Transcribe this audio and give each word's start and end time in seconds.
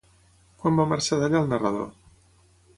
Quan 0.63 0.79
va 0.79 0.87
marxar 0.93 1.21
d'allà 1.23 1.43
el 1.43 1.53
narrador? 1.53 1.87